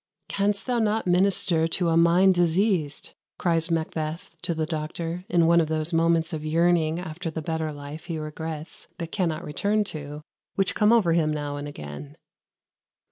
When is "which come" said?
10.55-10.91